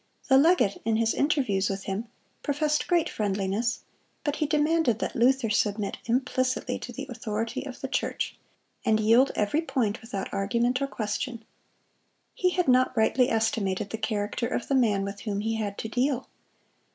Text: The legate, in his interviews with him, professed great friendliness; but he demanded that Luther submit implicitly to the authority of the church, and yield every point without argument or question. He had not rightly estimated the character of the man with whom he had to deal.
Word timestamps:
The 0.29 0.37
legate, 0.39 0.81
in 0.83 0.95
his 0.95 1.13
interviews 1.13 1.69
with 1.69 1.83
him, 1.83 2.07
professed 2.41 2.87
great 2.87 3.07
friendliness; 3.07 3.81
but 4.23 4.37
he 4.37 4.47
demanded 4.47 4.97
that 4.97 5.15
Luther 5.15 5.51
submit 5.51 5.99
implicitly 6.05 6.79
to 6.79 6.91
the 6.91 7.05
authority 7.07 7.63
of 7.67 7.81
the 7.81 7.87
church, 7.87 8.35
and 8.83 8.99
yield 8.99 9.31
every 9.35 9.61
point 9.61 10.01
without 10.01 10.33
argument 10.33 10.81
or 10.81 10.87
question. 10.87 11.45
He 12.33 12.49
had 12.49 12.67
not 12.67 12.97
rightly 12.97 13.29
estimated 13.29 13.91
the 13.91 13.99
character 13.99 14.47
of 14.47 14.67
the 14.69 14.73
man 14.73 15.03
with 15.05 15.19
whom 15.19 15.41
he 15.41 15.57
had 15.57 15.77
to 15.77 15.87
deal. 15.87 16.27